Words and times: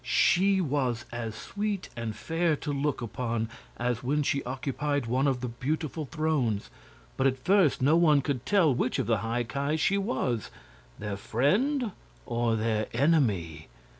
She 0.03 0.59
was 0.61 1.05
as 1.11 1.35
sweet 1.35 1.89
and 1.95 2.15
fair 2.15 2.55
to 2.55 2.73
look 2.73 3.03
upon 3.03 3.49
as 3.77 4.01
when 4.01 4.23
she 4.23 4.41
occupied 4.45 5.05
one 5.05 5.27
of 5.27 5.41
the 5.41 5.47
beautiful 5.47 6.05
thrones, 6.07 6.71
but 7.17 7.27
at 7.27 7.37
first 7.37 7.83
no 7.83 7.95
one 7.95 8.21
could 8.21 8.43
tell 8.43 8.73
which 8.73 8.97
of 8.97 9.05
the 9.05 9.17
High 9.19 9.43
Ki 9.43 9.77
she 9.77 9.99
was 9.99 10.49
their 10.97 11.17
friend 11.17 11.91
or 12.25 12.55
their 12.55 12.87
enemy. 12.93 13.67